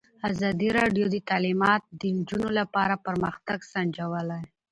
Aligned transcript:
ازادي 0.31 0.69
راډیو 0.79 1.05
د 1.11 1.15
تعلیمات 1.29 1.83
د 1.99 2.01
نجونو 2.17 2.49
لپاره 2.59 3.01
پرمختګ 3.07 3.59
سنجولی. 3.73 4.43